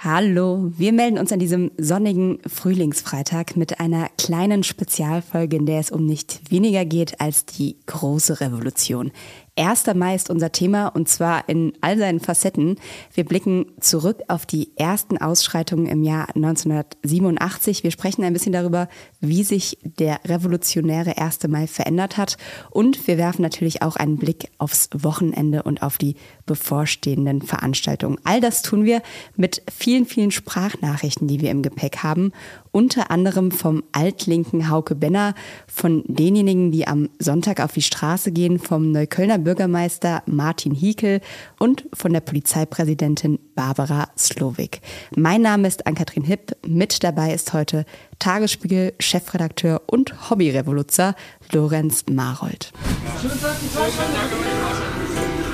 [0.00, 5.90] Hallo, wir melden uns an diesem sonnigen Frühlingsfreitag mit einer kleinen Spezialfolge, in der es
[5.90, 9.10] um nicht weniger geht als die große Revolution.
[9.58, 9.86] 1.
[9.94, 12.76] Mai ist unser Thema und zwar in all seinen Facetten.
[13.12, 17.82] Wir blicken zurück auf die ersten Ausschreitungen im Jahr 1987.
[17.82, 18.88] Wir sprechen ein bisschen darüber,
[19.20, 21.48] wie sich der revolutionäre 1.
[21.48, 22.36] Mai verändert hat
[22.70, 26.14] und wir werfen natürlich auch einen Blick aufs Wochenende und auf die
[26.46, 28.18] bevorstehenden Veranstaltungen.
[28.24, 29.02] All das tun wir
[29.36, 32.32] mit vielen, vielen Sprachnachrichten, die wir im Gepäck haben
[32.78, 35.34] unter anderem vom altlinken Hauke Benner,
[35.66, 41.22] von denjenigen, die am Sonntag auf die Straße gehen, vom Neuköllner Bürgermeister Martin Hiekel
[41.58, 44.82] und von der Polizeipräsidentin Barbara Slowik.
[45.16, 46.54] Mein Name ist Ann-Kathrin Hipp.
[46.66, 47.86] Mit dabei ist heute
[48.18, 51.14] Tagesspiegel Chefredakteur und Hobbyrevoluzer
[51.50, 52.74] Lorenz Marold.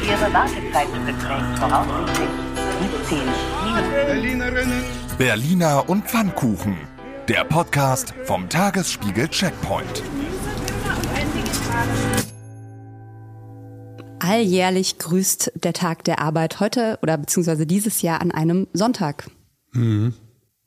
[0.02, 2.28] Ihre Wartezeit beträgt voraussichtlich
[3.06, 3.18] 15
[4.42, 4.72] Minuten.
[5.18, 6.76] Berliner und Pfannkuchen.
[7.28, 10.02] Der Podcast vom Tagesspiegel Checkpoint.
[14.24, 19.30] Alljährlich grüßt der Tag der Arbeit heute oder beziehungsweise dieses Jahr an einem Sonntag.
[19.72, 20.14] Mhm.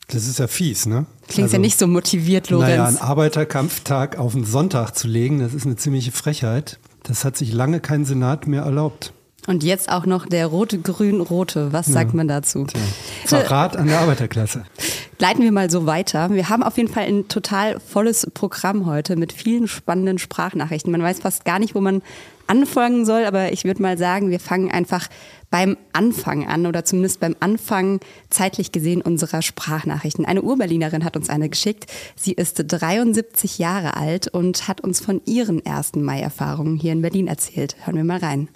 [0.09, 1.05] Das ist ja fies, ne?
[1.27, 2.69] Klingt also, ja nicht so motiviert, Lorenz.
[2.69, 6.79] Naja, einen Arbeiterkampftag auf den Sonntag zu legen, das ist eine ziemliche Frechheit.
[7.03, 9.11] Das hat sich lange kein Senat mehr erlaubt.
[9.47, 11.71] Und jetzt auch noch der rote-grün-rote.
[11.71, 12.65] Was sagt man dazu?
[12.65, 12.81] Tja.
[13.25, 14.65] Verrat an der Arbeiterklasse.
[15.19, 16.29] Leiten wir mal so weiter.
[16.31, 20.91] Wir haben auf jeden Fall ein total volles Programm heute mit vielen spannenden Sprachnachrichten.
[20.91, 22.01] Man weiß fast gar nicht, wo man
[22.45, 25.07] anfangen soll, aber ich würde mal sagen, wir fangen einfach
[25.49, 30.25] beim Anfang an oder zumindest beim Anfang zeitlich gesehen unserer Sprachnachrichten.
[30.25, 31.85] Eine Urberlinerin hat uns eine geschickt.
[32.17, 37.27] Sie ist 73 Jahre alt und hat uns von ihren ersten Mai-Erfahrungen hier in Berlin
[37.27, 37.77] erzählt.
[37.85, 38.49] Hören wir mal rein.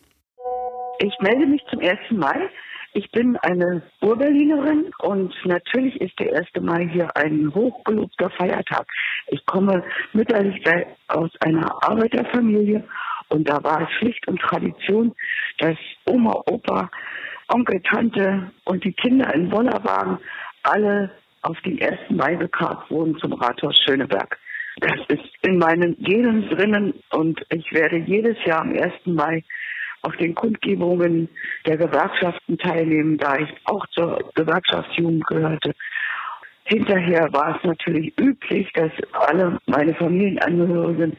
[1.03, 1.97] Ich melde mich zum 1.
[2.11, 2.47] Mai.
[2.93, 6.47] Ich bin eine Urberlinerin und natürlich ist der 1.
[6.61, 8.85] Mai hier ein hochgelobter Feiertag.
[9.27, 10.63] Ich komme mütterlich
[11.07, 12.83] aus einer Arbeiterfamilie
[13.29, 15.15] und da war es Pflicht und Tradition,
[15.57, 15.75] dass
[16.05, 16.91] Oma, Opa,
[17.47, 20.19] Onkel, Tante und die Kinder in Bollerwagen
[20.61, 21.09] alle
[21.41, 21.97] auf den 1.
[22.11, 24.37] Mai gekarrt wurden zum Rathaus Schöneberg.
[24.79, 28.93] Das ist in meinen Genen drinnen und ich werde jedes Jahr am 1.
[29.05, 29.43] Mai
[30.01, 31.29] auf den Kundgebungen
[31.65, 35.73] der Gewerkschaften teilnehmen, da ich auch zur Gewerkschaftsjugend gehörte.
[36.65, 41.17] Hinterher war es natürlich üblich, dass alle meine Familienangehörigen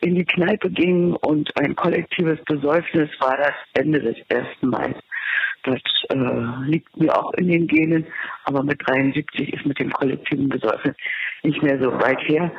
[0.00, 4.46] in die Kneipe gingen und ein kollektives Besäufnis war das Ende des 1.
[4.62, 4.94] Mai.
[5.64, 8.06] Das äh, liegt mir auch in den Genen,
[8.44, 10.94] aber mit 73 ist mit dem kollektiven Besäufnis
[11.42, 12.52] nicht mehr so weit her.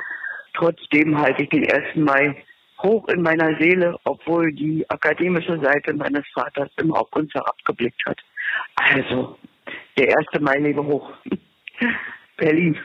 [0.56, 1.96] Trotzdem halte ich den 1.
[1.96, 2.36] Mai
[2.80, 8.20] hoch in meiner Seele, obwohl die akademische Seite meines Vaters immer auf uns herabgeblickt hat.
[8.76, 9.38] Also,
[9.98, 10.28] der 1.
[10.42, 11.10] Mai lebe hoch.
[12.38, 12.78] Berlin.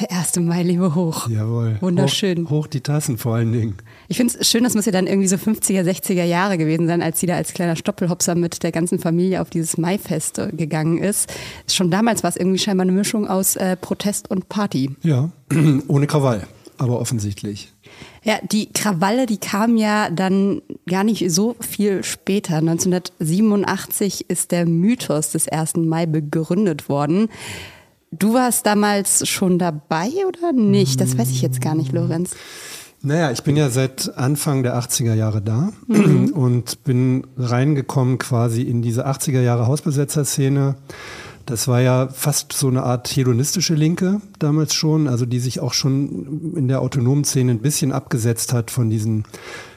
[0.00, 0.36] Der 1.
[0.40, 1.28] Mai lebe hoch.
[1.28, 1.78] Jawohl.
[1.80, 2.46] Wunderschön.
[2.46, 3.76] Hoch, hoch die Tassen vor allen Dingen.
[4.08, 7.02] Ich finde es schön, das muss ja dann irgendwie so 50er, 60er Jahre gewesen sein,
[7.02, 10.98] als sie da als kleiner Stoppelhopser mit der ganzen Familie auf dieses Maifest äh, gegangen
[10.98, 11.32] ist.
[11.70, 14.94] Schon damals war es irgendwie scheinbar eine Mischung aus äh, Protest und Party.
[15.02, 15.30] Ja,
[15.88, 16.46] ohne Krawall,
[16.78, 17.72] aber offensichtlich.
[18.22, 22.56] Ja, die Krawalle, die kam ja dann gar nicht so viel später.
[22.56, 25.76] 1987 ist der Mythos des 1.
[25.76, 27.28] Mai begründet worden.
[28.10, 31.00] Du warst damals schon dabei oder nicht?
[31.00, 32.34] Das weiß ich jetzt gar nicht, Lorenz.
[33.02, 36.32] Naja, ich bin ja seit Anfang der 80er Jahre da mhm.
[36.32, 40.76] und bin reingekommen quasi in diese 80er Jahre Hausbesetzerszene.
[41.46, 45.72] Das war ja fast so eine Art hedonistische Linke damals schon, also die sich auch
[45.72, 49.24] schon in der autonomen Szene ein bisschen abgesetzt hat von diesen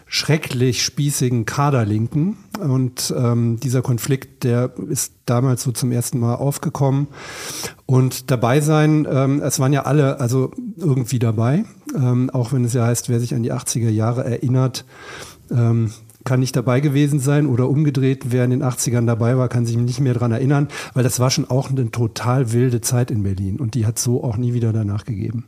[0.10, 2.38] schrecklich spießigen Kaderlinken.
[2.60, 7.08] Und ähm, dieser Konflikt, der ist damals so zum ersten Mal aufgekommen.
[7.86, 11.64] Und dabei sein, ähm, es waren ja alle also irgendwie dabei,
[11.96, 14.84] ähm, auch wenn es ja heißt, wer sich an die 80er Jahre erinnert,
[15.52, 15.92] ähm,
[16.26, 19.78] kann nicht dabei gewesen sein oder umgedreht, wer in den 80ern dabei war, kann sich
[19.78, 23.60] nicht mehr daran erinnern, weil das war schon auch eine total wilde Zeit in Berlin
[23.60, 25.46] und die hat so auch nie wieder danach gegeben.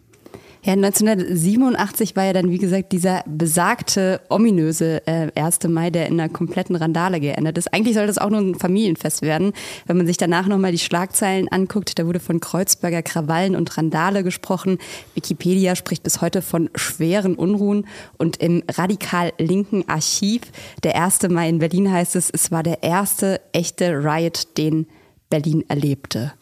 [0.64, 5.64] Ja, 1987 war ja dann, wie gesagt, dieser besagte, ominöse äh, 1.
[5.68, 7.74] Mai, der in einer kompletten Randale geendet ist.
[7.74, 9.54] Eigentlich sollte das auch nur ein Familienfest werden.
[9.88, 14.24] Wenn man sich danach nochmal die Schlagzeilen anguckt, da wurde von Kreuzberger Krawallen und Randale
[14.24, 14.78] gesprochen.
[15.16, 17.88] Wikipedia spricht bis heute von schweren Unruhen.
[18.20, 20.44] Und im radikal linken Archiv
[20.84, 21.24] der 1.
[21.30, 24.86] Mai in Berlin heißt es, es war der erste echte Riot, den
[25.32, 26.34] Berlin erlebte.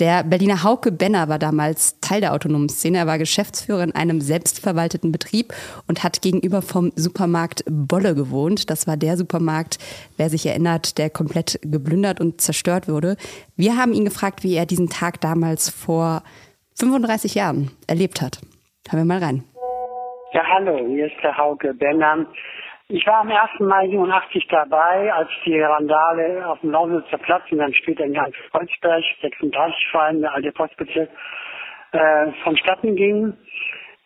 [0.00, 2.96] Der Berliner Hauke Benner war damals Teil der autonomen Szene.
[2.96, 5.52] Er war Geschäftsführer in einem selbstverwalteten Betrieb
[5.88, 8.70] und hat gegenüber vom Supermarkt Bolle gewohnt.
[8.70, 9.76] Das war der Supermarkt,
[10.16, 13.18] wer sich erinnert, der komplett geplündert und zerstört wurde.
[13.56, 16.22] Wir haben ihn gefragt, wie er diesen Tag damals vor
[16.78, 18.40] 35 Jahren erlebt hat.
[18.88, 19.44] Hören wir mal rein.
[20.32, 22.24] Ja, hallo, hier ist der Hauke Benner.
[22.92, 23.60] Ich war am 1.
[23.60, 28.34] Mai 87 dabei, als die Randale auf dem Lausitzer Platz und dann später in ganz
[28.50, 31.08] Kreuzberg, 36 vor allem, der alte Postbezirk,
[31.92, 33.32] äh, vonstatten ging.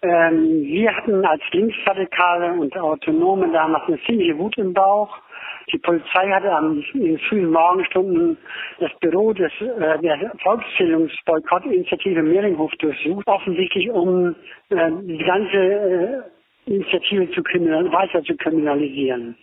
[0.02, 5.16] Ähm, wir hatten als Linksradikale und Autonome damals eine ziemliche Wut im Bauch.
[5.72, 8.36] Die Polizei hatte am, in frühen Morgenstunden
[8.80, 14.36] das Büro des, äh, der Volkszählungsboykottinitiative Mehringhof durchsucht, offensichtlich um
[14.68, 16.33] äh, die ganze äh,
[16.66, 19.36] Initiative zu kriminal weiter zu kriminalisieren.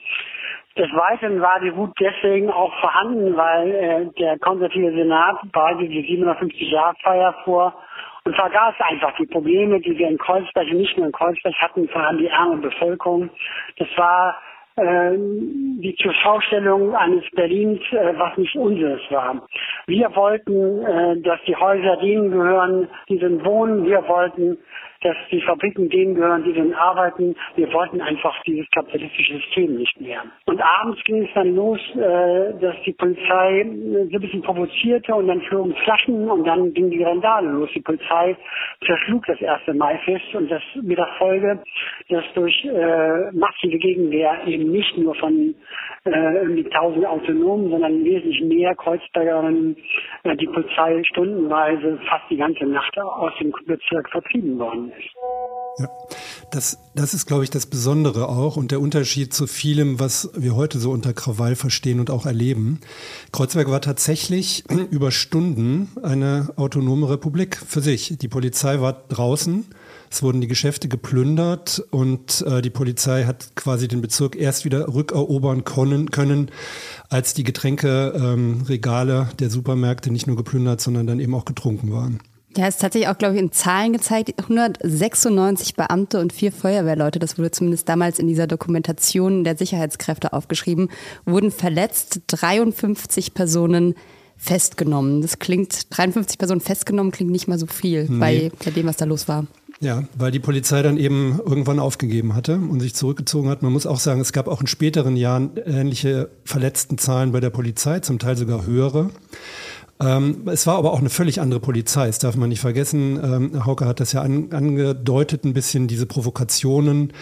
[0.78, 6.18] Des Weiteren war die Wut deswegen auch vorhanden, weil äh, der konservative Senat bereitet die
[6.18, 7.76] 750-Jahr-Feier vor
[8.24, 11.90] und vergaß einfach die Probleme, die wir in Kreuzberg und nicht nur in Kreuzberg hatten,
[11.90, 13.30] vor allem die arme Bevölkerung.
[13.78, 14.40] Das war
[14.78, 19.46] äh, die Zurschaustellung eines Berlins, äh, was nicht unseres war.
[19.88, 23.86] Wir wollten, äh, dass die Häuser denen gehören, die sind wohnen.
[23.86, 24.58] Wir wollten,
[25.02, 27.36] dass die Fabriken denen gehören, die dann arbeiten.
[27.56, 30.22] Wir wollten einfach dieses kapitalistische System nicht mehr.
[30.46, 35.16] Und abends ging es dann los, äh, dass die Polizei äh, so ein bisschen provozierte
[35.16, 37.70] und dann flogen Flaschen und dann ging die Randale los.
[37.74, 38.38] Die Polizei
[38.86, 41.64] zerschlug das erste Maifest und das mit der Folge,
[42.10, 45.56] dass durch äh, massive Gegenwehr eben nicht nur von
[46.04, 49.78] irgendwie tausend Autonomen, sondern wesentlich mehr Kreuzbergerinnen
[50.40, 55.12] die Polizei stundenweise fast die ganze Nacht aus dem Bezirk vertrieben worden ist.
[55.78, 55.90] Ja,
[56.52, 60.56] das, das ist, glaube ich, das Besondere auch und der Unterschied zu vielem, was wir
[60.56, 62.82] heute so unter Krawall verstehen und auch erleben.
[63.32, 68.18] Kreuzberg war tatsächlich über Stunden eine autonome Republik für sich.
[68.20, 69.66] Die Polizei war draußen,
[70.12, 74.94] es wurden die Geschäfte geplündert und äh, die Polizei hat quasi den Bezirk erst wieder
[74.94, 76.52] rückerobern können, können
[77.08, 82.20] als die Getränkeregale ähm, der Supermärkte nicht nur geplündert, sondern dann eben auch getrunken waren.
[82.58, 84.34] Ja, es ist tatsächlich auch, glaube ich, in Zahlen gezeigt.
[84.38, 90.90] 196 Beamte und vier Feuerwehrleute, das wurde zumindest damals in dieser Dokumentation der Sicherheitskräfte aufgeschrieben,
[91.26, 92.22] wurden verletzt.
[92.28, 93.96] 53 Personen
[94.36, 95.22] festgenommen.
[95.22, 98.20] Das klingt, 53 Personen festgenommen klingt nicht mal so viel nee.
[98.20, 99.46] bei, bei dem, was da los war.
[99.80, 103.64] Ja, weil die Polizei dann eben irgendwann aufgegeben hatte und sich zurückgezogen hat.
[103.64, 107.50] Man muss auch sagen, es gab auch in späteren Jahren ähnliche verletzten Zahlen bei der
[107.50, 109.10] Polizei, zum Teil sogar höhere.
[110.02, 113.20] Ähm, es war aber auch eine völlig andere Polizei, das darf man nicht vergessen.
[113.24, 117.14] Ähm, Hauke hat das ja an, angedeutet, ein bisschen diese Provokationen.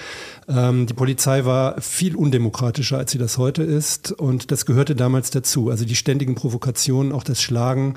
[0.49, 4.11] Ähm, die Polizei war viel undemokratischer, als sie das heute ist.
[4.11, 5.69] Und das gehörte damals dazu.
[5.69, 7.95] Also die ständigen Provokationen, auch das Schlagen.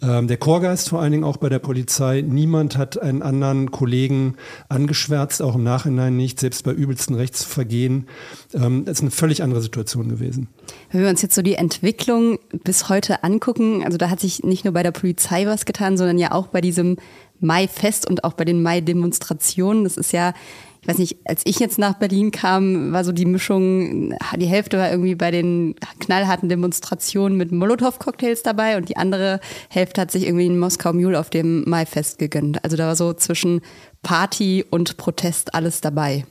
[0.00, 2.22] Ähm, der Chorgeist vor allen Dingen auch bei der Polizei.
[2.26, 4.36] Niemand hat einen anderen Kollegen
[4.68, 8.06] angeschwärzt, auch im Nachhinein nicht, selbst bei übelsten Rechtsvergehen.
[8.54, 10.48] Ähm, das ist eine völlig andere Situation gewesen.
[10.90, 14.64] Wenn wir uns jetzt so die Entwicklung bis heute angucken, also da hat sich nicht
[14.64, 16.96] nur bei der Polizei was getan, sondern ja auch bei diesem
[17.40, 19.84] Mai-Fest und auch bei den Mai-Demonstrationen.
[19.84, 20.34] Das ist ja,
[20.82, 24.78] ich weiß nicht, als ich jetzt nach Berlin kam, war so die Mischung, die Hälfte
[24.78, 30.26] war irgendwie bei den knallharten Demonstrationen mit Molotow-Cocktails dabei und die andere Hälfte hat sich
[30.26, 32.64] irgendwie in Moskau Mule auf dem Mai-Fest gegönnt.
[32.64, 33.60] Also da war so zwischen
[34.02, 36.24] Party und Protest alles dabei.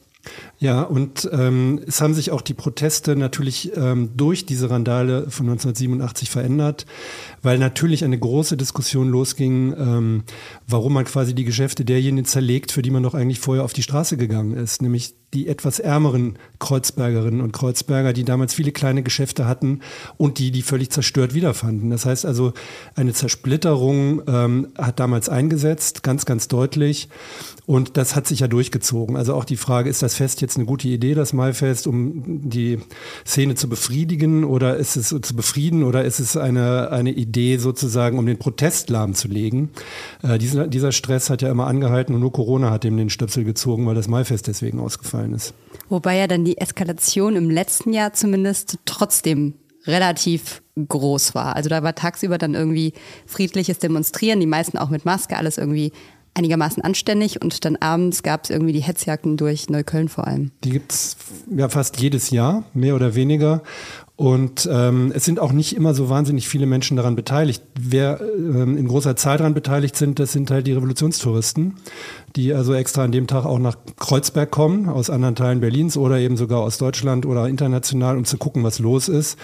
[0.57, 5.45] Ja, und ähm, es haben sich auch die Proteste natürlich ähm, durch diese Randale von
[5.45, 6.86] 1987 verändert,
[7.42, 10.24] weil natürlich eine große Diskussion losging, ähm,
[10.68, 13.84] warum man quasi die Geschäfte derjenigen zerlegt, für die man doch eigentlich vorher auf die
[13.84, 19.45] Straße gegangen ist, nämlich die etwas ärmeren Kreuzbergerinnen und Kreuzberger, die damals viele kleine Geschäfte
[19.45, 19.81] hatten
[20.17, 21.91] und die, die völlig zerstört wiederfanden.
[21.91, 22.53] Das heißt also,
[22.95, 27.09] eine Zersplitterung ähm, hat damals eingesetzt, ganz, ganz deutlich.
[27.67, 29.15] Und das hat sich ja durchgezogen.
[29.15, 32.79] Also auch die Frage, ist das Fest jetzt eine gute Idee, das Maifest, um die
[33.27, 38.17] Szene zu befriedigen oder ist es zu befrieden oder ist es eine, eine Idee sozusagen,
[38.17, 39.69] um den Protest lahmzulegen?
[40.24, 43.43] Äh, dieser, dieser Stress hat ja immer angehalten und nur Corona hat ihm den Stöpsel
[43.43, 45.53] gezogen, weil das Maifest deswegen ausgefallen ist.
[45.89, 51.55] Wobei ja dann die Eskalation im letzten Jahr zumindest trotzdem relativ groß war.
[51.55, 52.93] Also da war tagsüber dann irgendwie
[53.25, 55.91] friedliches Demonstrieren, die meisten auch mit Maske, alles irgendwie
[56.35, 60.51] einigermaßen anständig und dann abends gab es irgendwie die Hetzjagden durch Neukölln vor allem.
[60.63, 61.17] Die gibt es
[61.49, 63.63] ja fast jedes Jahr, mehr oder weniger.
[64.19, 67.63] Und ähm, es sind auch nicht immer so wahnsinnig viele Menschen daran beteiligt.
[67.79, 71.77] Wer ähm, in großer Zahl daran beteiligt sind, das sind halt die Revolutionstouristen,
[72.35, 76.19] die also extra an dem Tag auch nach Kreuzberg kommen, aus anderen Teilen Berlins oder
[76.19, 79.39] eben sogar aus Deutschland oder international, um zu gucken, was los ist.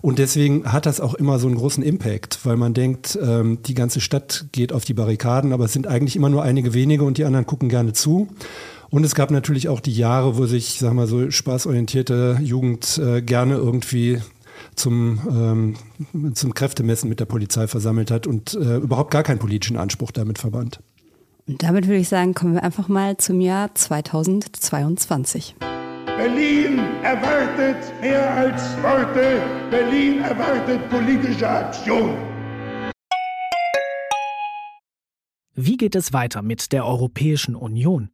[0.00, 3.74] Und deswegen hat das auch immer so einen großen Impact, weil man denkt, ähm, die
[3.74, 7.18] ganze Stadt geht auf die Barrikaden, aber es sind eigentlich immer nur einige wenige und
[7.18, 8.28] die anderen gucken gerne zu.
[8.94, 13.22] Und es gab natürlich auch die Jahre, wo sich, sag mal so, spaßorientierte Jugend äh,
[13.22, 14.22] gerne irgendwie
[14.76, 15.74] zum,
[16.14, 20.12] ähm, zum Kräftemessen mit der Polizei versammelt hat und äh, überhaupt gar keinen politischen Anspruch
[20.12, 20.78] damit verband.
[21.48, 25.56] Und damit würde ich sagen, kommen wir einfach mal zum Jahr 2022.
[26.16, 29.42] Berlin erwartet mehr als Worte.
[29.72, 32.14] Berlin erwartet politische Aktion.
[35.56, 38.13] Wie geht es weiter mit der Europäischen Union?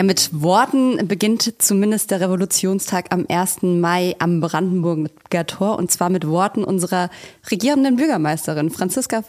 [0.00, 3.58] Ja, mit Worten beginnt zumindest der Revolutionstag am 1.
[3.64, 7.10] Mai am Brandenburger Tor und zwar mit Worten unserer
[7.50, 9.24] regierenden Bürgermeisterin Franziska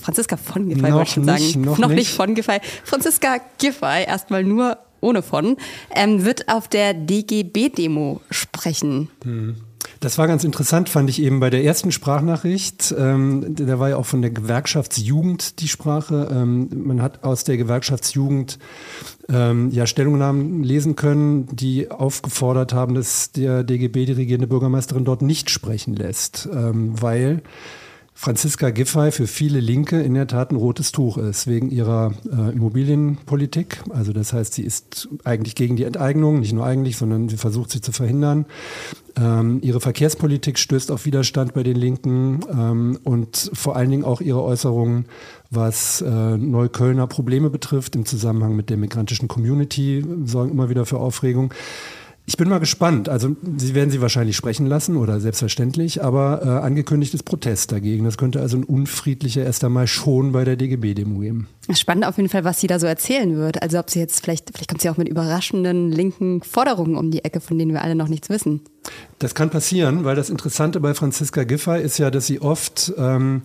[0.00, 1.64] Franziska von Giffey, wollte ich schon nicht, sagen.
[1.66, 1.98] noch noch nicht.
[1.98, 2.60] nicht von Giffey.
[2.82, 5.58] Franziska Giffey, erstmal nur ohne von,
[5.94, 9.10] ähm, wird auf der DGB-Demo sprechen.
[10.00, 12.94] Das war ganz interessant, fand ich eben bei der ersten Sprachnachricht.
[12.96, 16.30] Ähm, da war ja auch von der Gewerkschaftsjugend die Sprache.
[16.32, 18.58] Ähm, man hat aus der Gewerkschaftsjugend
[19.28, 25.20] ähm, ja Stellungnahmen lesen können, die aufgefordert haben, dass der DGB die regierende Bürgermeisterin dort
[25.20, 27.42] nicht sprechen lässt, ähm, weil
[28.20, 32.52] Franziska Giffey für viele Linke in der Tat ein rotes Tuch ist, wegen ihrer äh,
[32.52, 33.82] Immobilienpolitik.
[33.88, 37.70] Also das heißt, sie ist eigentlich gegen die Enteignung, nicht nur eigentlich, sondern sie versucht
[37.70, 38.44] sie zu verhindern.
[39.16, 44.20] Ähm, ihre Verkehrspolitik stößt auf Widerstand bei den Linken ähm, und vor allen Dingen auch
[44.20, 45.06] ihre Äußerungen,
[45.48, 50.98] was äh, Neuköllner Probleme betrifft im Zusammenhang mit der migrantischen Community, sorgen immer wieder für
[50.98, 51.54] Aufregung.
[52.30, 53.08] Ich bin mal gespannt.
[53.08, 58.04] Also Sie werden sie wahrscheinlich sprechen lassen oder selbstverständlich, aber äh, angekündigt ist Protest dagegen.
[58.04, 59.62] Das könnte also ein unfriedlicher 1.
[59.62, 61.48] Mai schon bei der DGB-Demo geben.
[61.72, 63.60] Spannend auf jeden Fall, was sie da so erzählen wird.
[63.60, 67.24] Also ob sie jetzt vielleicht, vielleicht kommt sie auch mit überraschenden linken Forderungen um die
[67.24, 68.60] Ecke, von denen wir alle noch nichts wissen.
[69.18, 73.42] Das kann passieren, weil das Interessante bei Franziska Giffey ist ja, dass sie oft ähm,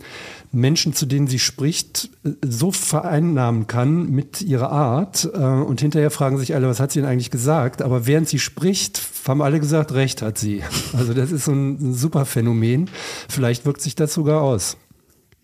[0.55, 2.09] Menschen, zu denen sie spricht,
[2.43, 5.29] so vereinnahmen kann mit ihrer Art.
[5.33, 7.81] Äh, und hinterher fragen sich alle, was hat sie denn eigentlich gesagt?
[7.81, 10.63] Aber während sie spricht, haben alle gesagt, recht hat sie.
[10.95, 12.89] Also das ist so ein super Phänomen.
[13.27, 14.77] Vielleicht wirkt sich das sogar aus.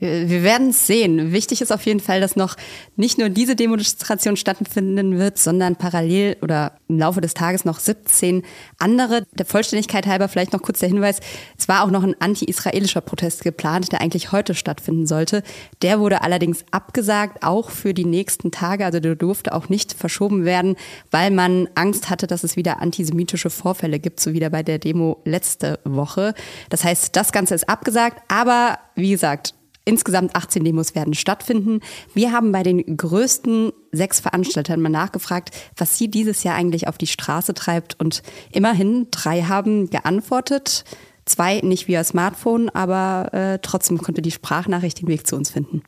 [0.01, 1.31] Wir werden es sehen.
[1.31, 2.55] Wichtig ist auf jeden Fall, dass noch
[2.95, 8.41] nicht nur diese Demonstration stattfinden wird, sondern parallel oder im Laufe des Tages noch 17
[8.79, 9.27] andere.
[9.37, 11.19] Der Vollständigkeit halber vielleicht noch kurz der Hinweis,
[11.55, 15.43] es war auch noch ein anti-israelischer Protest geplant, der eigentlich heute stattfinden sollte.
[15.83, 18.85] Der wurde allerdings abgesagt, auch für die nächsten Tage.
[18.85, 20.77] Also der durfte auch nicht verschoben werden,
[21.11, 25.21] weil man Angst hatte, dass es wieder antisemitische Vorfälle gibt, so wie bei der Demo
[25.25, 26.33] letzte Woche.
[26.71, 29.53] Das heißt, das Ganze ist abgesagt, aber wie gesagt,
[29.91, 31.81] Insgesamt 18 Demos werden stattfinden.
[32.13, 36.97] Wir haben bei den größten sechs Veranstaltern mal nachgefragt, was sie dieses Jahr eigentlich auf
[36.97, 37.99] die Straße treibt.
[37.99, 40.85] Und immerhin drei haben geantwortet.
[41.25, 45.83] Zwei nicht via Smartphone, aber äh, trotzdem konnte die Sprachnachricht den Weg zu uns finden.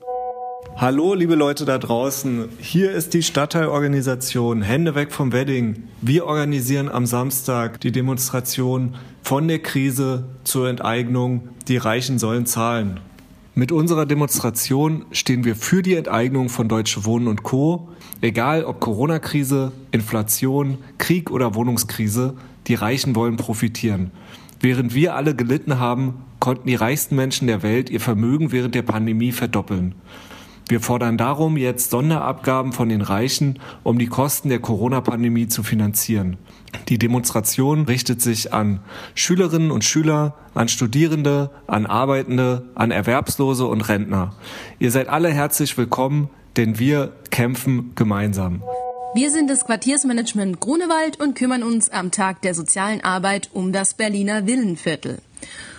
[0.75, 2.49] Hallo, liebe Leute da draußen.
[2.59, 5.83] Hier ist die Stadtteilorganisation Hände weg vom Wedding.
[6.01, 11.47] Wir organisieren am Samstag die Demonstration von der Krise zur Enteignung.
[11.69, 12.99] Die Reichen sollen zahlen.
[13.55, 17.87] Mit unserer Demonstration stehen wir für die Enteignung von Deutsche Wohnen und Co.
[18.19, 22.33] Egal ob Corona-Krise, Inflation, Krieg oder Wohnungskrise,
[22.65, 24.09] die Reichen wollen profitieren.
[24.59, 28.81] Während wir alle gelitten haben, konnten die reichsten Menschen der Welt ihr Vermögen während der
[28.81, 29.93] Pandemie verdoppeln.
[30.67, 36.37] Wir fordern darum jetzt Sonderabgaben von den Reichen, um die Kosten der Corona-Pandemie zu finanzieren.
[36.87, 38.79] Die Demonstration richtet sich an
[39.13, 44.35] Schülerinnen und Schüler, an Studierende, an Arbeitende, an Erwerbslose und Rentner.
[44.79, 48.63] Ihr seid alle herzlich willkommen, denn wir kämpfen gemeinsam.
[49.15, 53.93] Wir sind das Quartiersmanagement Grunewald und kümmern uns am Tag der sozialen Arbeit um das
[53.93, 55.19] Berliner Villenviertel.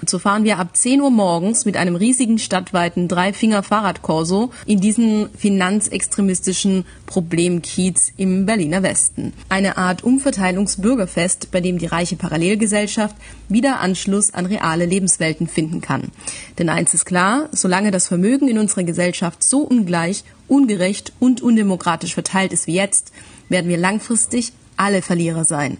[0.06, 6.84] So fahren wir ab 10 Uhr morgens mit einem riesigen stadtweiten Dreifinger-Fahrradkorso in diesen finanzextremistischen
[7.06, 9.32] Problemkiez im Berliner Westen.
[9.48, 13.16] Eine Art Umverteilungsbürgerfest, bei dem die reiche Parallelgesellschaft
[13.48, 16.10] wieder Anschluss an reale Lebenswelten finden kann.
[16.58, 22.14] Denn eins ist klar, solange das Vermögen in unserer Gesellschaft so ungleich, ungerecht und undemokratisch
[22.14, 23.12] verteilt ist wie jetzt,
[23.48, 25.78] werden wir langfristig alle Verlierer sein.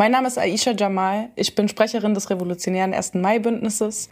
[0.00, 1.28] Mein Name ist Aisha Jamal.
[1.34, 3.12] Ich bin Sprecherin des revolutionären 1.
[3.16, 4.08] Mai-Bündnisses.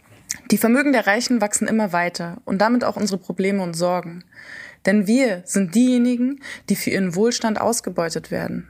[0.51, 4.23] Die Vermögen der Reichen wachsen immer weiter und damit auch unsere Probleme und Sorgen.
[4.85, 8.67] Denn wir sind diejenigen, die für ihren Wohlstand ausgebeutet werden.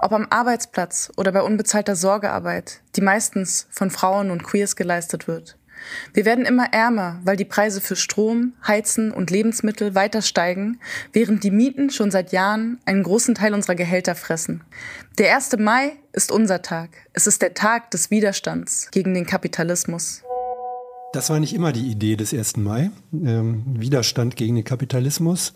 [0.00, 5.56] Ob am Arbeitsplatz oder bei unbezahlter Sorgearbeit, die meistens von Frauen und Queers geleistet wird.
[6.14, 10.80] Wir werden immer ärmer, weil die Preise für Strom, Heizen und Lebensmittel weiter steigen,
[11.12, 14.62] während die Mieten schon seit Jahren einen großen Teil unserer Gehälter fressen.
[15.18, 15.56] Der 1.
[15.58, 16.90] Mai ist unser Tag.
[17.12, 20.22] Es ist der Tag des Widerstands gegen den Kapitalismus.
[21.12, 22.58] Das war nicht immer die Idee des 1.
[22.58, 25.54] Mai, ähm, Widerstand gegen den Kapitalismus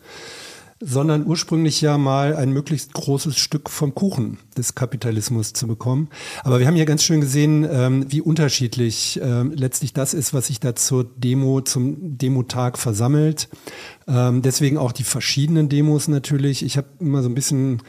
[0.80, 6.08] sondern ursprünglich ja mal ein möglichst großes Stück vom Kuchen des Kapitalismus zu bekommen.
[6.42, 10.46] Aber wir haben ja ganz schön gesehen, ähm, wie unterschiedlich ähm, letztlich das ist, was
[10.46, 13.50] sich da zur Demo, zum Demotag versammelt.
[14.08, 16.64] Ähm, deswegen auch die verschiedenen Demos natürlich.
[16.64, 17.82] Ich habe immer so ein bisschen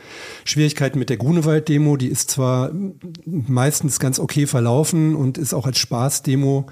[0.44, 1.96] Schwierigkeiten mit der Grunewald-Demo.
[1.96, 2.72] Die ist zwar
[3.26, 6.66] meistens ganz okay verlaufen und ist auch als Spaßdemo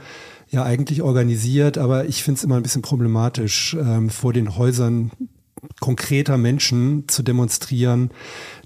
[0.50, 5.12] ja eigentlich organisiert, aber ich finde es immer ein bisschen problematisch, ähm, vor den Häusern
[5.80, 8.12] konkreter Menschen zu demonstrieren,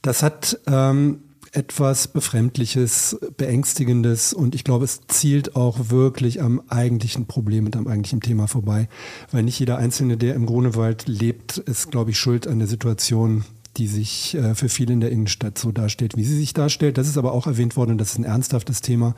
[0.02, 1.20] das hat ähm,
[1.54, 7.88] etwas Befremdliches, Beängstigendes und ich glaube, es zielt auch wirklich am eigentlichen Problem und am
[7.88, 8.90] eigentlichen Thema vorbei,
[9.32, 13.46] weil nicht jeder Einzelne, der im Grunewald lebt, ist, glaube ich, schuld an der Situation,
[13.78, 16.98] die sich äh, für viele in der Innenstadt so darstellt, wie sie sich darstellt.
[16.98, 19.16] Das ist aber auch erwähnt worden das ist ein ernsthaftes Thema.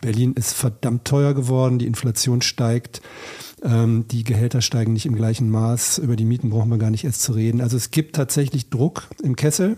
[0.00, 3.00] Berlin ist verdammt teuer geworden, die Inflation steigt.
[3.62, 5.98] Ähm, die Gehälter steigen nicht im gleichen Maß.
[5.98, 7.60] Über die Mieten brauchen wir gar nicht erst zu reden.
[7.60, 9.76] Also es gibt tatsächlich Druck im Kessel.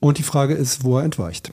[0.00, 1.52] Und die Frage ist, wo er entweicht.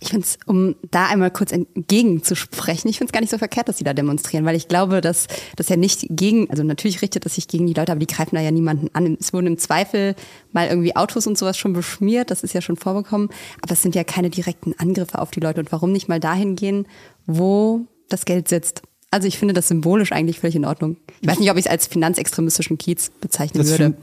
[0.00, 3.68] Ich finde es, um da einmal kurz entgegenzusprechen, ich finde es gar nicht so verkehrt,
[3.68, 5.26] dass sie da demonstrieren, weil ich glaube, dass
[5.56, 8.36] das ja nicht gegen, also natürlich richtet das sich gegen die Leute, aber die greifen
[8.36, 9.16] da ja niemanden an.
[9.20, 10.14] Es wurden im Zweifel
[10.52, 13.28] mal irgendwie Autos und sowas schon beschmiert, das ist ja schon vorgekommen,
[13.60, 15.60] aber es sind ja keine direkten Angriffe auf die Leute.
[15.60, 16.86] Und warum nicht mal dahin gehen,
[17.26, 18.82] wo das Geld sitzt?
[19.14, 20.96] Also ich finde das symbolisch eigentlich völlig in Ordnung.
[21.20, 23.94] Ich weiß nicht, ob ich es als finanzextremistischen Kiez bezeichnen das würde.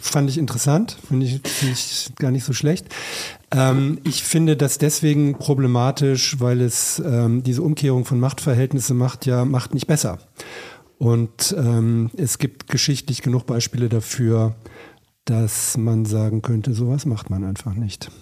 [0.00, 2.86] Fand ich interessant, finde ich, find ich gar nicht so schlecht.
[3.50, 9.44] Ähm, ich finde das deswegen problematisch, weil es ähm, diese Umkehrung von Machtverhältnissen macht ja
[9.44, 10.20] Macht nicht besser.
[10.96, 14.54] Und ähm, es gibt geschichtlich genug Beispiele dafür,
[15.24, 18.12] dass man sagen könnte, sowas macht man einfach nicht.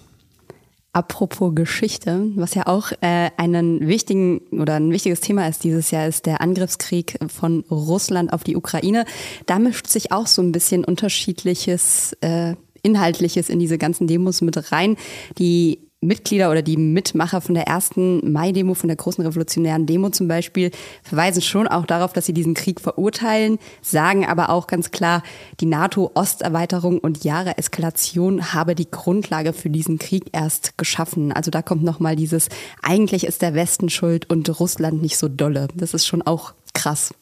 [0.93, 6.05] Apropos Geschichte, was ja auch äh, einen wichtigen oder ein wichtiges Thema ist dieses Jahr,
[6.05, 9.05] ist der Angriffskrieg von Russland auf die Ukraine.
[9.45, 14.71] Da mischt sich auch so ein bisschen unterschiedliches äh, Inhaltliches in diese ganzen Demos mit
[14.73, 14.97] rein.
[15.37, 20.27] Die Mitglieder oder die Mitmacher von der ersten Mai-Demo, von der großen revolutionären Demo zum
[20.27, 20.71] Beispiel,
[21.03, 25.21] verweisen schon auch darauf, dass sie diesen Krieg verurteilen, sagen aber auch ganz klar,
[25.59, 31.31] die NATO-Osterweiterung und Jahre Eskalation habe die Grundlage für diesen Krieg erst geschaffen.
[31.31, 32.49] Also da kommt nochmal dieses,
[32.81, 35.67] eigentlich ist der Westen schuld und Russland nicht so dolle.
[35.75, 37.13] Das ist schon auch krass.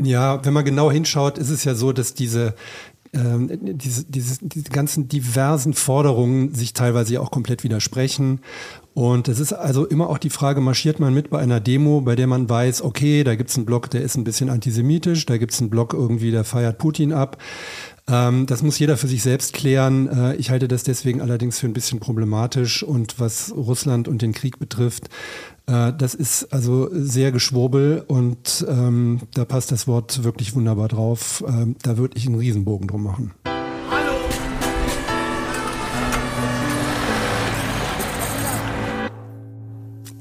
[0.00, 2.54] Ja, wenn man genau hinschaut, ist es ja so, dass diese
[3.14, 4.38] ähm, diese, diese,
[4.70, 8.40] ganzen diversen Forderungen sich teilweise auch komplett widersprechen.
[8.94, 12.16] Und es ist also immer auch die Frage, marschiert man mit bei einer Demo, bei
[12.16, 15.60] der man weiß, okay, da gibt's einen Block, der ist ein bisschen antisemitisch, da gibt's
[15.60, 17.36] einen Block irgendwie, der feiert Putin ab.
[18.08, 20.08] Ähm, das muss jeder für sich selbst klären.
[20.08, 22.82] Äh, ich halte das deswegen allerdings für ein bisschen problematisch.
[22.82, 25.08] Und was Russland und den Krieg betrifft,
[25.72, 31.42] äh, das ist also sehr geschwurbel und ähm, da passt das Wort wirklich wunderbar drauf.
[31.46, 33.32] Ähm, da würde ich einen Riesenbogen drum machen.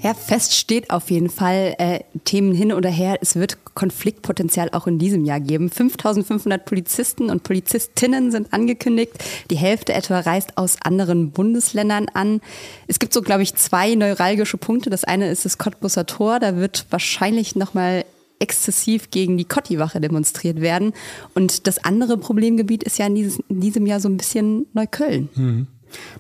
[0.02, 4.88] Ja, fest steht auf jeden Fall, äh, Themen hin oder her, es wird Konfliktpotenzial auch
[4.88, 5.70] in diesem Jahr geben.
[5.70, 9.14] 5500 Polizisten und Polizistinnen sind angekündigt.
[9.52, 12.42] Die Hälfte etwa reist aus anderen Bundesländern an.
[12.88, 14.90] Es gibt so, glaube ich, zwei neuralgische Punkte.
[14.90, 16.40] Das eine ist das Cottbusser Tor.
[16.40, 18.04] Da wird wahrscheinlich nochmal
[18.40, 20.94] exzessiv gegen die Kotti-Wache demonstriert werden.
[21.36, 25.30] Und das andere Problemgebiet ist ja in, dieses, in diesem Jahr so ein bisschen Neukölln.
[25.36, 25.68] Mhm.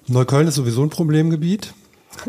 [0.07, 1.73] Neukölln ist sowieso ein Problemgebiet.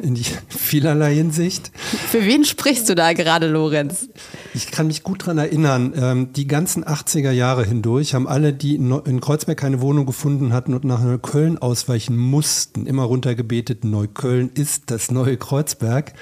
[0.01, 0.17] In
[0.49, 1.71] vielerlei Hinsicht.
[2.11, 4.09] Für wen sprichst du da gerade, Lorenz?
[4.55, 8.77] Ich kann mich gut daran erinnern, ähm, die ganzen 80er Jahre hindurch haben alle, die
[8.77, 14.85] in Kreuzberg keine Wohnung gefunden hatten und nach Neukölln ausweichen mussten, immer runtergebetet, Neukölln ist
[14.91, 16.13] das neue Kreuzberg.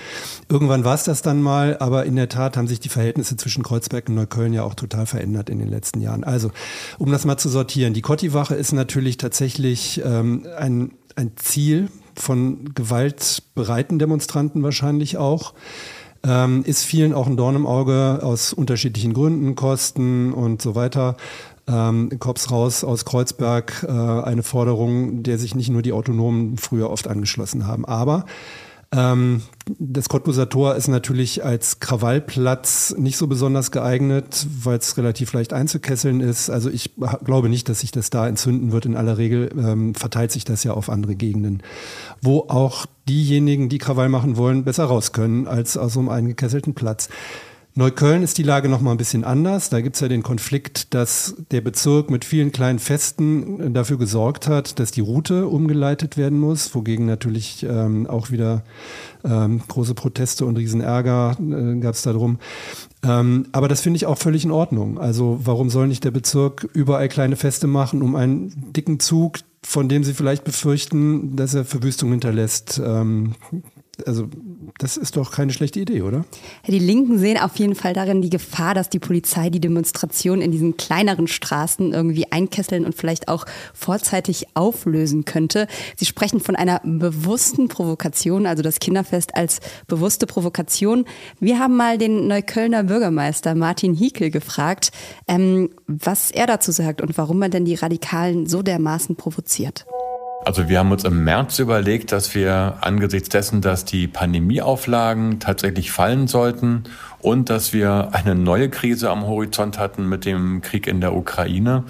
[0.49, 3.62] Irgendwann war es das dann mal, aber in der Tat haben sich die Verhältnisse zwischen
[3.62, 6.25] Kreuzberg und Neukölln ja auch total verändert in den letzten Jahren.
[6.25, 6.51] Also,
[6.99, 12.73] um das mal zu sortieren, die Kotti-Wache ist natürlich tatsächlich ähm, ein, ein Ziel von
[12.75, 15.55] gewaltbereiten Demonstranten wahrscheinlich auch.
[16.23, 21.16] Ähm, ist vielen auch ein Dorn im Auge aus unterschiedlichen Gründen, Kosten und so weiter.
[21.66, 26.90] Ähm, Kops raus aus Kreuzberg, äh, eine Forderung, der sich nicht nur die Autonomen früher
[26.90, 27.87] oft angeschlossen haben.
[27.87, 28.27] Aber
[28.92, 29.42] ähm,
[29.79, 35.53] das Cottbuser Tor ist natürlich als Krawallplatz nicht so besonders geeignet, weil es relativ leicht
[35.53, 36.50] einzukesseln ist.
[36.50, 36.92] Also ich
[37.24, 38.87] glaube nicht, dass sich das da entzünden wird.
[38.87, 41.62] In aller Regel ähm, verteilt sich das ja auf andere Gegenden,
[42.20, 46.74] wo auch diejenigen, die Krawall machen wollen, besser raus können als aus so einem eingekesselten
[46.74, 47.09] Platz.
[47.74, 49.70] Neukölln ist die Lage noch mal ein bisschen anders.
[49.70, 54.48] Da gibt es ja den Konflikt, dass der Bezirk mit vielen kleinen Festen dafür gesorgt
[54.48, 58.64] hat, dass die Route umgeleitet werden muss, wogegen natürlich ähm, auch wieder
[59.24, 62.38] ähm, große Proteste und Riesenärger äh, gab es darum.
[63.04, 64.98] Ähm, aber das finde ich auch völlig in Ordnung.
[64.98, 69.88] Also warum soll nicht der Bezirk überall kleine Feste machen, um einen dicken Zug, von
[69.88, 73.35] dem sie vielleicht befürchten, dass er Verwüstung hinterlässt, ähm,
[74.07, 74.29] also
[74.79, 76.25] das ist doch keine schlechte Idee, oder?
[76.67, 80.53] Die Linken sehen auf jeden Fall darin die Gefahr, dass die Polizei die Demonstration in
[80.53, 85.67] diesen kleineren Straßen irgendwie einkesseln und vielleicht auch vorzeitig auflösen könnte.
[85.97, 91.05] Sie sprechen von einer bewussten Provokation, also das Kinderfest als bewusste Provokation.
[91.41, 94.93] Wir haben mal den Neuköllner Bürgermeister Martin Hiekel gefragt,
[95.29, 99.87] ähm, was er dazu sagt und warum er denn die Radikalen so dermaßen provoziert.
[100.44, 105.92] Also wir haben uns im März überlegt, dass wir angesichts dessen, dass die Pandemieauflagen tatsächlich
[105.92, 106.85] fallen sollten
[107.18, 111.85] und dass wir eine neue Krise am Horizont hatten mit dem Krieg in der Ukraine,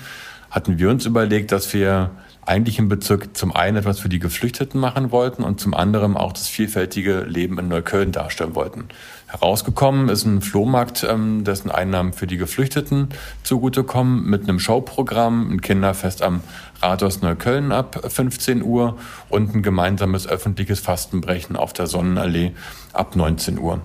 [0.50, 2.10] hatten wir uns überlegt, dass wir
[2.44, 6.32] eigentlich im Bezirk zum einen etwas für die Geflüchteten machen wollten und zum anderen auch
[6.32, 8.88] das vielfältige Leben in Neukölln darstellen wollten.
[9.30, 13.10] Herausgekommen ist ein Flohmarkt, ähm, dessen Einnahmen für die Geflüchteten
[13.44, 16.40] zugutekommen, mit einem Showprogramm, ein Kinderfest am
[16.82, 22.52] Rathaus Neukölln ab 15 Uhr und ein gemeinsames öffentliches Fastenbrechen auf der Sonnenallee
[22.92, 23.80] ab 19 Uhr.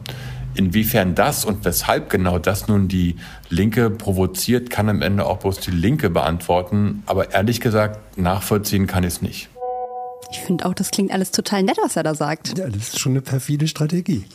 [0.55, 3.17] Inwiefern das und weshalb genau das nun die
[3.49, 7.03] Linke provoziert, kann am Ende auch bloß die Linke beantworten.
[7.05, 9.49] Aber ehrlich gesagt, nachvollziehen kann ich es nicht.
[10.31, 12.57] Ich finde auch, das klingt alles total nett, was er da sagt.
[12.57, 14.25] Ja, das ist schon eine perfide Strategie.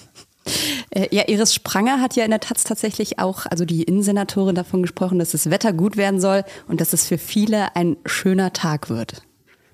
[0.91, 4.83] Äh, ja, Iris Spranger hat ja in der Taz tatsächlich auch, also die Innensenatorin davon
[4.83, 8.91] gesprochen, dass das Wetter gut werden soll und dass es für viele ein schöner Tag
[8.91, 9.23] wird.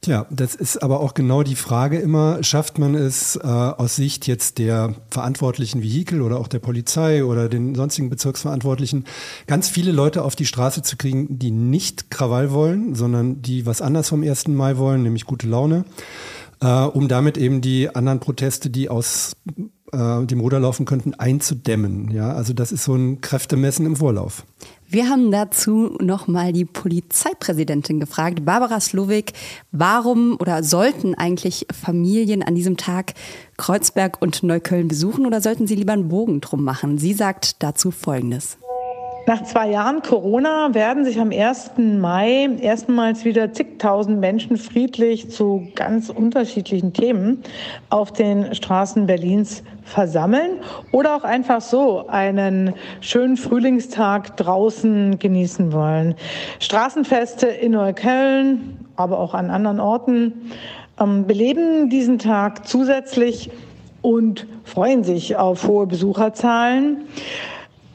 [0.03, 4.29] Tja, das ist aber auch genau die Frage immer, schafft man es äh, aus Sicht
[4.29, 9.05] jetzt der verantwortlichen Vehikel oder auch der Polizei oder den sonstigen Bezirksverantwortlichen,
[9.49, 13.83] ganz viele Leute auf die Straße zu kriegen, die nicht Krawall wollen, sondern die was
[13.83, 14.49] anders vom 1.
[14.49, 15.85] Mai wollen, nämlich gute Laune,
[16.61, 19.33] äh, um damit eben die anderen Proteste, die aus
[19.92, 22.11] äh, dem Ruder laufen könnten, einzudämmen.
[22.11, 24.44] Ja, also das ist so ein Kräftemessen im Vorlauf.
[24.88, 29.33] Wir haben dazu nochmal die Polizeipräsidentin gefragt, Barbara Slowik,
[29.72, 33.14] warum oder sollten eigentlich Familien an diesem Tag
[33.57, 36.99] Kreuzberg und Neukölln besuchen oder sollten sie lieber einen Bogen drum machen?
[36.99, 38.59] Sie sagt dazu Folgendes.
[39.29, 41.73] Nach zwei Jahren Corona werden sich am 1.
[41.79, 47.43] Mai erstmals wieder zigtausend Menschen friedlich zu ganz unterschiedlichen Themen
[47.91, 50.61] auf den Straßen Berlins versammeln
[50.93, 56.15] oder auch einfach so einen schönen Frühlingstag draußen genießen wollen.
[56.61, 60.53] Straßenfeste in Neukölln, aber auch an anderen Orten
[61.01, 63.51] ähm, beleben diesen Tag zusätzlich
[64.03, 67.09] und freuen sich auf hohe Besucherzahlen.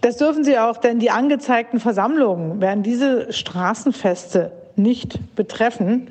[0.02, 6.10] Das dürfen Sie auch, denn die angezeigten Versammlungen werden diese Straßenfeste nicht betreffen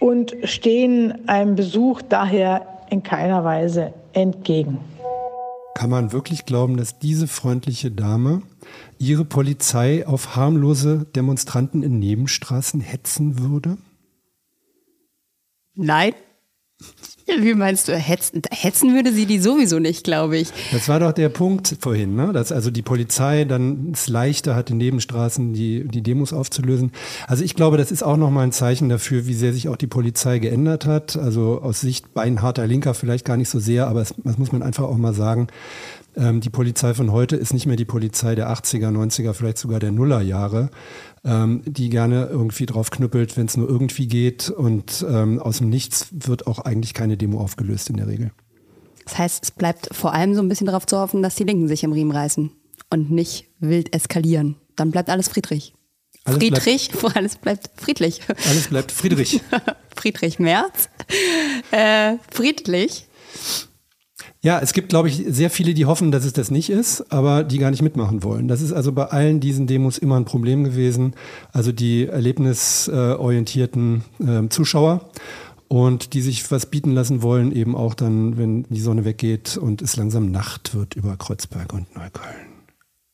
[0.00, 4.78] und stehen einem Besuch daher in keiner Weise entgegen.
[5.74, 8.42] Kann man wirklich glauben, dass diese freundliche Dame
[8.98, 13.78] ihre Polizei auf harmlose Demonstranten in Nebenstraßen hetzen würde?
[15.74, 16.12] Nein.
[17.26, 20.48] Wie meinst du, hetzen, hetzen würde sie die sowieso nicht, glaube ich.
[20.72, 22.32] Das war doch der Punkt vorhin, ne?
[22.32, 26.92] dass also die Polizei dann es leichter hat, in Nebenstraßen die, die Demos aufzulösen.
[27.26, 29.86] Also ich glaube, das ist auch nochmal ein Zeichen dafür, wie sehr sich auch die
[29.86, 31.16] Polizei geändert hat.
[31.16, 34.62] Also aus Sicht beinharter Linker vielleicht gar nicht so sehr, aber es, das muss man
[34.62, 35.46] einfach auch mal sagen.
[36.16, 39.80] Ähm, die Polizei von heute ist nicht mehr die Polizei der 80er, 90er, vielleicht sogar
[39.80, 40.70] der Nullerjahre
[41.24, 44.50] ähm, die gerne irgendwie drauf knüppelt, wenn es nur irgendwie geht.
[44.50, 48.32] Und ähm, aus dem Nichts wird auch eigentlich keine Demo aufgelöst in der Regel.
[49.04, 51.68] Das heißt, es bleibt vor allem so ein bisschen darauf zu hoffen, dass die Linken
[51.68, 52.50] sich im Riemen reißen
[52.90, 54.56] und nicht wild eskalieren.
[54.76, 55.74] Dann bleibt alles friedlich.
[56.24, 58.20] Alles Friedrich, bleibt, alles bleibt friedlich.
[58.28, 59.40] Alles bleibt Friedrich.
[59.96, 60.88] Friedrich Merz.
[61.72, 63.06] Äh, friedlich.
[64.44, 67.44] Ja, es gibt, glaube ich, sehr viele, die hoffen, dass es das nicht ist, aber
[67.44, 68.48] die gar nicht mitmachen wollen.
[68.48, 71.14] Das ist also bei allen diesen Demos immer ein Problem gewesen.
[71.52, 75.08] Also die erlebnisorientierten äh, Zuschauer
[75.68, 79.80] und die sich was bieten lassen wollen, eben auch dann, wenn die Sonne weggeht und
[79.80, 82.52] es langsam Nacht wird über Kreuzberg und Neukölln.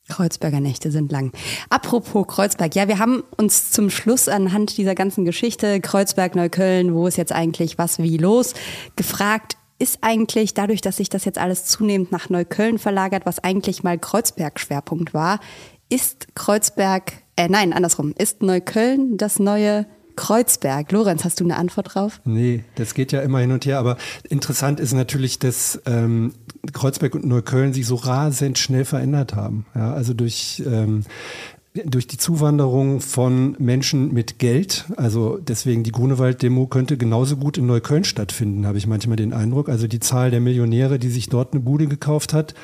[0.08, 1.32] Kreuzberger Nächte sind lang.
[1.68, 7.06] Apropos Kreuzberg, ja, wir haben uns zum Schluss anhand dieser ganzen Geschichte Kreuzberg, Neukölln, wo
[7.06, 8.54] ist jetzt eigentlich was wie los,
[8.96, 13.82] gefragt, ist eigentlich dadurch, dass sich das jetzt alles zunehmend nach Neukölln verlagert, was eigentlich
[13.82, 15.40] mal Kreuzberg Schwerpunkt war,
[15.88, 19.86] ist Kreuzberg, äh nein, andersrum, ist Neukölln das neue
[20.16, 20.90] Kreuzberg.
[20.90, 22.20] Lorenz, hast du eine Antwort drauf?
[22.24, 23.78] Nee, das geht ja immer hin und her.
[23.78, 23.96] Aber
[24.28, 26.34] interessant ist natürlich, dass ähm,
[26.72, 29.64] Kreuzberg und Neukölln sich so rasend schnell verändert haben.
[29.76, 31.04] Ja, also durch ähm,
[31.86, 37.66] durch die Zuwanderung von Menschen mit Geld, also deswegen die Grunewald-Demo könnte genauso gut in
[37.66, 39.68] Neukölln stattfinden, habe ich manchmal den Eindruck.
[39.68, 42.54] Also die Zahl der Millionäre, die sich dort eine Bude gekauft hat,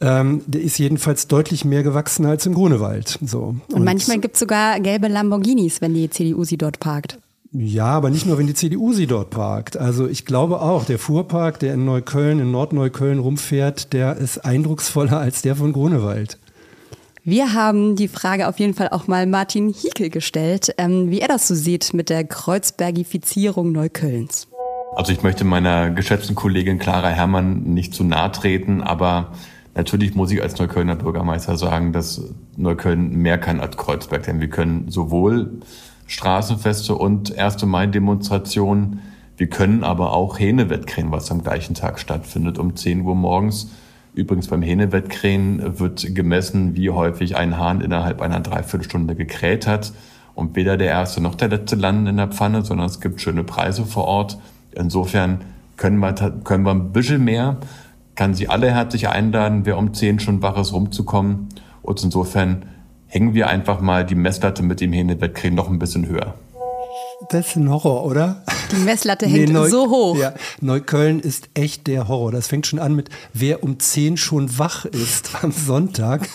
[0.00, 3.18] ähm, der ist jedenfalls deutlich mehr gewachsen als im Grunewald.
[3.24, 3.56] So.
[3.68, 7.18] Und, und manchmal gibt es sogar gelbe Lamborghinis, wenn die CDU sie dort parkt.
[7.52, 9.76] Ja, aber nicht nur, wenn die CDU sie dort parkt.
[9.76, 15.18] Also ich glaube auch, der Fuhrpark, der in Neukölln, in Nordneukölln rumfährt, der ist eindrucksvoller
[15.18, 16.38] als der von Grunewald.
[17.28, 21.26] Wir haben die Frage auf jeden Fall auch mal Martin Hiekel gestellt, ähm, wie er
[21.26, 24.46] das so sieht mit der Kreuzbergifizierung Neuköllns.
[24.94, 29.32] Also ich möchte meiner geschätzten Kollegin Clara Herrmann nicht zu nahe treten, aber
[29.74, 32.22] Natürlich muss ich als Neuköllner Bürgermeister sagen, dass
[32.56, 35.60] Neukölln mehr kann als Kreuzberg, denn wir können sowohl
[36.06, 37.62] Straßenfeste und 1.
[37.66, 39.02] Mai-Demonstrationen,
[39.36, 43.68] wir können aber auch Hähne-Wettkrähen, was am gleichen Tag stattfindet, um 10 Uhr morgens.
[44.16, 49.92] Übrigens beim Hähne-Wettkrähen wird gemessen, wie häufig ein Hahn innerhalb einer Dreiviertelstunde gekräht hat.
[50.34, 53.44] Und weder der erste noch der letzte landen in der Pfanne, sondern es gibt schöne
[53.44, 54.38] Preise vor Ort.
[54.72, 55.42] Insofern
[55.76, 57.58] können wir, können wir ein bisschen mehr
[58.16, 61.48] kann Sie alle herzlich einladen, wer um 10 schon wach ist, rumzukommen.
[61.82, 62.64] Und insofern
[63.06, 66.34] hängen wir einfach mal die Messlatte mit dem Hähnebettkrähen noch ein bisschen höher.
[67.30, 68.42] Das ist ein Horror, oder?
[68.72, 70.18] Die Messlatte hängt nee, so hoch.
[70.18, 72.30] Ja, Neukölln ist echt der Horror.
[72.30, 76.28] Das fängt schon an mit, wer um 10 schon wach ist am Sonntag.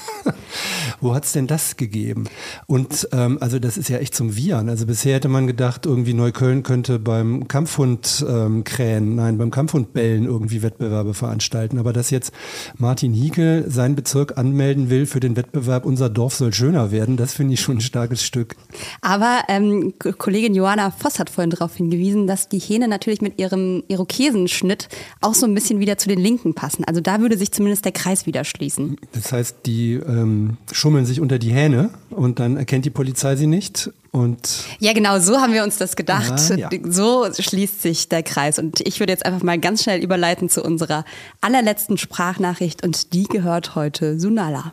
[0.99, 2.25] Wo hat es denn das gegeben?
[2.65, 4.69] Und ähm, also das ist ja echt zum Viren.
[4.69, 10.25] Also bisher hätte man gedacht, irgendwie Neukölln könnte beim Kampfhund ähm, krähen, nein, beim Kampfhundbellen
[10.25, 11.77] irgendwie Wettbewerbe veranstalten.
[11.77, 12.33] Aber dass jetzt
[12.77, 17.33] Martin Hiekel seinen Bezirk anmelden will für den Wettbewerb Unser Dorf soll schöner werden, das
[17.33, 18.55] finde ich schon ein starkes Stück.
[19.01, 23.83] Aber ähm, Kollegin Johanna Voss hat vorhin darauf hingewiesen, dass die Hähne natürlich mit ihrem
[23.89, 24.87] Irokesenschnitt
[25.19, 26.85] auch so ein bisschen wieder zu den Linken passen.
[26.85, 28.95] Also da würde sich zumindest der Kreis wieder schließen.
[29.11, 33.47] Das heißt, die ähm, schummeln sich unter die Hähne und dann erkennt die Polizei sie
[33.47, 33.91] nicht.
[34.11, 36.51] Und ja, genau, so haben wir uns das gedacht.
[36.51, 36.69] Ah, ja.
[36.85, 38.57] So schließt sich der Kreis.
[38.57, 41.03] Und ich würde jetzt einfach mal ganz schnell überleiten zu unserer
[41.41, 44.71] allerletzten Sprachnachricht und die gehört heute Sunala.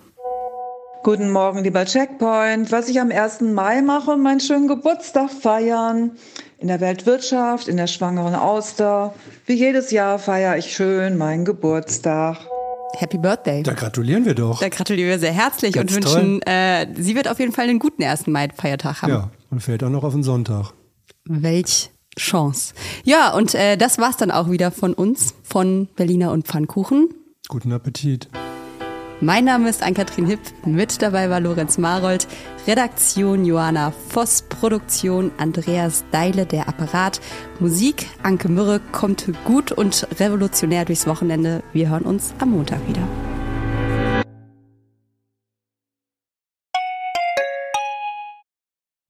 [1.05, 2.73] Guten Morgen, lieber Checkpoint.
[2.73, 3.41] Was ich am 1.
[3.41, 6.13] Mai mache und meinen schönen Geburtstag feiern.
[6.59, 9.15] In der Weltwirtschaft, in der schwangeren Auster.
[9.47, 12.39] Wie jedes Jahr feiere ich schön meinen Geburtstag.
[12.97, 13.63] Happy Birthday.
[13.63, 14.61] Da gratulieren wir doch.
[14.61, 17.79] Da gratulieren wir sehr herzlich Ganz und wünschen, äh, sie wird auf jeden Fall einen
[17.79, 18.27] guten 1.
[18.27, 19.11] Mai-Feiertag haben.
[19.11, 20.73] Ja, und fällt auch noch auf den Sonntag.
[21.25, 22.75] Welch Chance.
[23.05, 27.15] Ja, und äh, das war's dann auch wieder von uns, von Berliner und Pfannkuchen.
[27.49, 28.29] Guten Appetit.
[29.21, 32.29] Mein Name ist Ann-Kathrin Hipp, mit dabei war Lorenz Marold,
[32.69, 37.21] Redaktion Johanna Voss, Produktion Andreas Deile, der Apparat,
[37.59, 41.65] Musik Anke Mürre, kommt gut und revolutionär durchs Wochenende.
[41.73, 43.03] Wir hören uns am Montag wieder.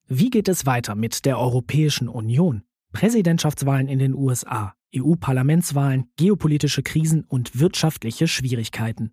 [0.07, 2.62] Wie geht es weiter mit der Europäischen Union?
[2.94, 9.12] Präsidentschaftswahlen in den USA, EU-Parlamentswahlen, geopolitische Krisen und wirtschaftliche Schwierigkeiten.